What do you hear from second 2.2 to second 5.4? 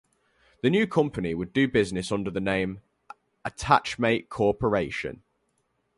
the name Attachmate Corporation.